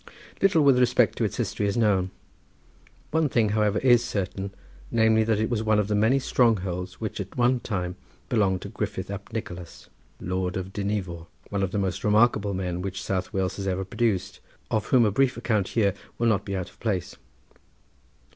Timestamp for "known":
1.77-2.09